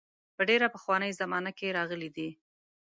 په 0.35 0.41
ډېره 0.49 0.67
پخوانۍ 0.75 1.11
زمانه 1.21 1.51
کې 1.57 1.75
راغلي 1.77 2.09
دي. 2.17 2.29